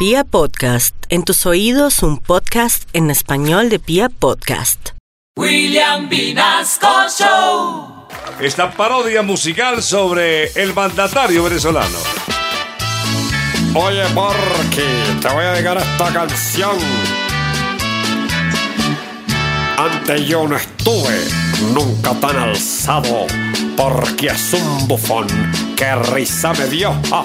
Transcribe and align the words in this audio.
Pia 0.00 0.24
Podcast, 0.24 0.94
en 1.10 1.24
tus 1.24 1.44
oídos 1.44 2.02
un 2.02 2.16
podcast 2.16 2.88
en 2.94 3.10
español 3.10 3.68
de 3.68 3.78
Pia 3.78 4.08
Podcast. 4.08 4.92
William 5.36 6.08
Vinasco 6.08 6.88
Show. 7.18 8.06
Esta 8.40 8.70
parodia 8.70 9.20
musical 9.20 9.82
sobre 9.82 10.52
el 10.52 10.72
mandatario 10.72 11.44
venezolano. 11.44 11.98
Oye, 13.74 14.04
Porky, 14.14 15.20
te 15.20 15.28
voy 15.34 15.44
a 15.44 15.52
dedicar 15.52 15.76
esta 15.76 16.10
canción. 16.14 16.78
Antes 19.76 20.26
yo 20.26 20.48
no 20.48 20.56
estuve 20.56 21.28
nunca 21.74 22.18
tan 22.18 22.38
alzado, 22.38 23.26
porque 23.76 24.28
es 24.28 24.54
un 24.54 24.88
bufón. 24.88 25.26
¡Qué 25.80 25.96
risa 26.12 26.52
me 26.52 26.66
dio! 26.66 26.94
Ja. 27.08 27.24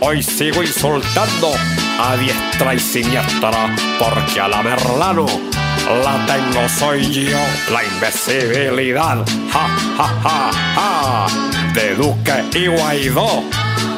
Hoy 0.00 0.22
sigo 0.22 0.62
insultando 0.62 1.52
a 1.98 2.14
diestra 2.18 2.74
y 2.74 2.78
siniestra, 2.78 3.74
porque 3.98 4.42
a 4.42 4.46
la 4.46 4.62
Merlano 4.62 5.24
la 5.24 6.26
tengo 6.26 6.68
soy 6.68 7.10
yo, 7.10 7.38
la 7.72 7.82
invisibilidad. 7.82 9.24
¡Ja, 9.50 9.68
ja, 9.96 10.06
ja, 10.22 10.50
ja! 10.74 11.26
De 11.72 11.94
Duque 11.94 12.44
y 12.52 12.66
Guaidó. 12.66 13.42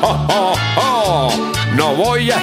¡Oh, 0.01 0.27
oh, 0.29 0.55
oh! 0.77 1.52
No 1.75 1.97
voy 1.97 2.30
a 2.30 2.38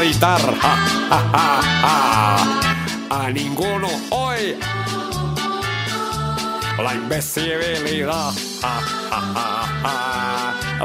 editar 0.00 0.40
¡Ja, 0.60 0.76
ja, 1.10 1.22
ja, 1.32 1.60
ja! 1.82 3.24
a 3.24 3.30
ninguno 3.30 3.86
hoy. 4.10 4.56
La 6.76 6.92
invisibilidad, 6.92 8.32
¡Ja, 8.60 8.80
ja, 9.10 9.20
ja, 9.32 9.66
ja! 9.84 10.33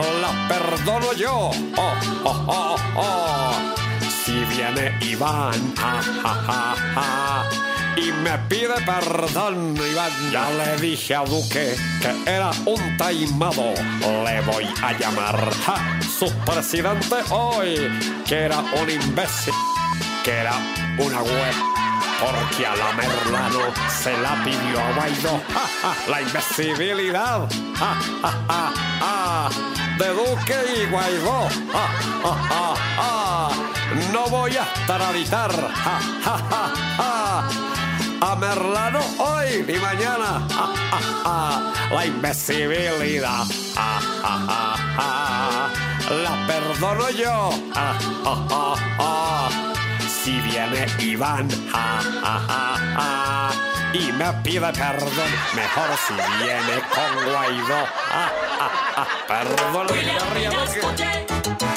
La 0.01 0.47
perdono 0.47 1.13
yo. 1.13 1.51
¡Oh, 1.77 1.93
oh, 2.23 2.45
oh, 2.47 2.75
oh! 2.95 3.75
Si 4.23 4.33
viene 4.45 4.97
Iván, 5.01 5.75
¡Ja, 5.75 6.01
ja, 6.01 6.33
ja, 6.45 6.75
ja! 6.95 7.49
y 7.95 8.11
me 8.11 8.37
pide 8.47 8.75
perdón, 8.85 9.75
Iván. 9.75 10.11
Ya 10.31 10.49
le 10.51 10.77
dije 10.77 11.15
a 11.15 11.23
Duque 11.23 11.75
que 12.01 12.31
era 12.31 12.51
un 12.65 12.97
taimado. 12.97 13.73
Le 14.25 14.41
voy 14.41 14.67
a 14.81 14.93
llamar 14.93 15.49
a 15.67 16.01
su 16.01 16.31
presidente 16.45 17.15
hoy, 17.29 17.75
que 18.25 18.35
era 18.35 18.59
un 18.59 18.89
imbécil, 18.89 19.53
que 20.23 20.31
era 20.31 20.53
una 20.97 21.21
web. 21.21 21.55
Porque 22.19 22.65
a 22.65 22.75
la 22.75 22.91
Merlano 22.93 23.73
se 23.89 24.11
la 24.17 24.43
pidió 24.43 24.79
a 24.79 24.91
Guaidó. 24.93 25.41
¡Ja, 25.53 25.67
ja! 25.81 26.11
La 26.11 26.21
invisibilidad 26.21 27.47
¡Ja, 27.75 27.95
ja, 28.21 28.31
ja, 28.49 28.73
ja! 28.99 29.88
De 29.99 30.07
Duque 30.13 30.55
y 30.77 30.89
Guaidó. 30.89 31.49
¡Ja, 31.73 31.87
ja, 32.23 32.75
ja! 32.95 33.49
No 34.13 34.27
voy 34.29 34.55
a 34.55 34.63
estar 34.63 35.01
a 35.01 35.11
editar. 35.11 35.51
¡Ja, 35.51 35.99
ja, 36.23 36.37
ja, 36.49 36.73
ja! 36.97 37.69
a 38.21 38.35
Merlano 38.35 38.99
hoy 39.17 39.65
y 39.67 39.77
mañana. 39.79 40.47
Ah, 40.51 40.73
ah, 40.91 41.21
ah. 41.25 41.73
La. 41.91 43.45
Ah, 43.75 43.99
ah, 44.23 44.45
ah, 44.47 44.75
ah. 44.97 45.69
La 46.09 46.47
perdono 46.47 47.09
yo. 47.09 47.49
Ah, 47.75 47.97
ah, 48.25 48.47
ah, 48.51 48.75
ah. 48.99 49.49
Si 50.07 50.39
viene 50.41 50.85
Iván, 50.99 51.47
ah, 51.73 52.01
ah, 52.23 52.45
ah, 52.47 52.77
ah. 52.97 53.51
y 53.93 54.11
me 54.13 54.31
pide 54.43 54.71
perdón, 54.73 55.31
mejor 55.55 55.89
si 56.07 56.13
viene 56.43 56.81
con 56.93 57.31
Guaidó. 57.31 58.88
Ah. 59.01 59.07
Perdón, 59.29 59.87
William 59.91 61.68